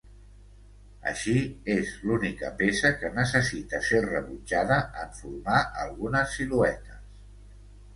Així, 1.11 1.35
és 1.73 1.91
l'única 2.07 2.51
peça 2.63 2.93
que 3.03 3.13
necessita 3.19 3.85
ser 3.91 4.03
rebutjada 4.09 4.83
en 5.07 5.17
formar 5.23 5.63
algunes 5.87 6.39
siluetes. 6.41 7.03